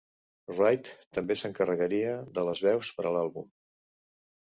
Wright 0.53 0.89
també 1.17 1.37
s'encarregaria 1.43 2.17
de 2.39 2.49
les 2.51 2.65
veus 2.71 2.93
per 2.99 3.09
a 3.11 3.17
l'àlbum. 3.19 3.51